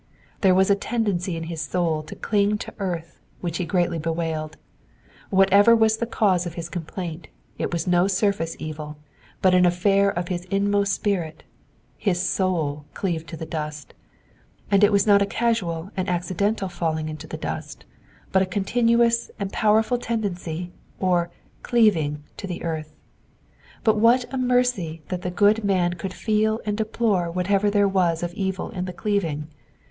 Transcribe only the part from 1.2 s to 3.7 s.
in his soul to cling to earth which he